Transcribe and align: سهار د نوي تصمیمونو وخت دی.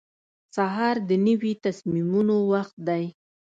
سهار 0.55 0.95
د 1.09 1.11
نوي 1.27 1.53
تصمیمونو 1.65 2.35
وخت 2.51 2.75
دی. 2.87 3.03